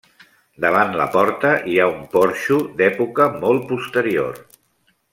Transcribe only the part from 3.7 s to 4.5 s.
posterior.